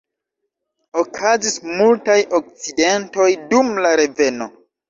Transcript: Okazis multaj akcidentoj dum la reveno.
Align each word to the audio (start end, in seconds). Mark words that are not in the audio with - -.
Okazis 1.01 1.59
multaj 1.81 2.17
akcidentoj 2.39 3.29
dum 3.53 3.73
la 3.87 3.93
reveno. 4.03 4.53